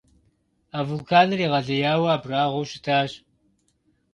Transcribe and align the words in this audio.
А 0.77 0.79
вулканыр 0.87 1.39
егъэлеяуэ 1.47 2.09
абрагъуэу 2.15 2.67
щытащ. 2.69 3.11